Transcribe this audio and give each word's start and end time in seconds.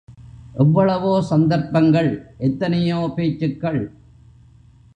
எவ்வளவோ 0.59 1.11
சந்தர்ப்பங்கள் 1.21 2.09
எத்தனையோ 2.37 3.13
பேச்சுக்கள். 3.15 3.81